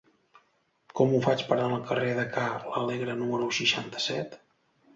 Com 0.99 1.13
ho 1.13 1.19
faig 1.25 1.43
per 1.49 1.57
anar 1.59 1.67
al 1.75 1.85
carrer 1.91 2.09
de 2.21 2.25
Ca 2.39 2.47
l'Alegre 2.73 3.17
número 3.23 3.53
seixanta-set? 3.61 4.39